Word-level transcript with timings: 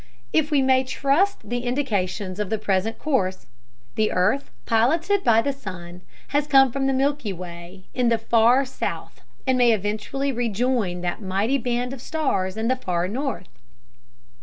If 0.33 0.49
we 0.49 0.63
may 0.63 0.83
trust 0.83 1.47
the 1.47 1.59
indications 1.59 2.39
of 2.39 2.49
the 2.49 2.57
present 2.57 2.97
course, 2.97 3.45
the 3.93 4.11
earth, 4.11 4.49
piloted 4.65 5.23
by 5.23 5.43
the 5.43 5.53
sun, 5.53 6.01
has 6.29 6.47
come 6.47 6.71
from 6.71 6.87
the 6.87 6.91
Milky 6.91 7.31
Way 7.31 7.83
in 7.93 8.09
the 8.09 8.17
far 8.17 8.65
south 8.65 9.21
and 9.45 9.59
may 9.59 9.73
eventually 9.73 10.31
rejoin 10.31 11.01
that 11.01 11.21
mighty 11.21 11.59
band 11.59 11.93
of 11.93 12.01
stars 12.01 12.57
in 12.57 12.67
the 12.67 12.77
far 12.77 13.07
north. 13.07 13.59